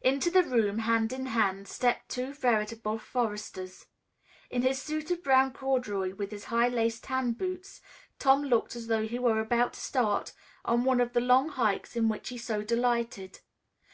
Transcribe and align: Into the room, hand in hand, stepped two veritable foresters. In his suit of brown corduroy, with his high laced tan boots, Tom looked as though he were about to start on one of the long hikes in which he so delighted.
Into 0.00 0.30
the 0.30 0.42
room, 0.42 0.78
hand 0.78 1.12
in 1.12 1.26
hand, 1.26 1.68
stepped 1.68 2.08
two 2.08 2.32
veritable 2.32 2.98
foresters. 2.98 3.84
In 4.48 4.62
his 4.62 4.80
suit 4.80 5.10
of 5.10 5.22
brown 5.22 5.52
corduroy, 5.52 6.14
with 6.14 6.30
his 6.30 6.44
high 6.44 6.68
laced 6.68 7.04
tan 7.04 7.32
boots, 7.32 7.82
Tom 8.18 8.44
looked 8.44 8.74
as 8.74 8.86
though 8.86 9.06
he 9.06 9.18
were 9.18 9.38
about 9.38 9.74
to 9.74 9.80
start 9.80 10.32
on 10.64 10.84
one 10.84 10.98
of 11.02 11.12
the 11.12 11.20
long 11.20 11.50
hikes 11.50 11.94
in 11.94 12.08
which 12.08 12.30
he 12.30 12.38
so 12.38 12.62
delighted. 12.62 13.40